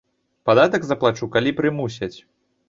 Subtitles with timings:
[0.49, 2.13] Падатак заплачу, калі прымусяць.